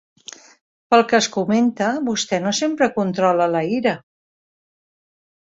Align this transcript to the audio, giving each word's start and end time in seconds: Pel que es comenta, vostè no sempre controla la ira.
Pel 0.93 1.03
que 1.11 1.15
es 1.17 1.27
comenta, 1.35 1.89
vostè 2.07 2.39
no 2.47 2.55
sempre 2.61 2.89
controla 2.97 3.49
la 3.59 3.63
ira. 3.79 3.95